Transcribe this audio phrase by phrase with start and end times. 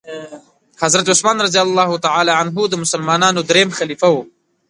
[0.81, 4.23] حضرت عثمان رضي الله تعالی عنه د مسلمانانو دريم خليفه وو.